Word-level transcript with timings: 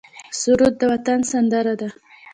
سرود 0.39 0.73
د 0.81 0.83
وطن 0.91 1.19
سندره 1.31 1.73
ده 1.81 1.89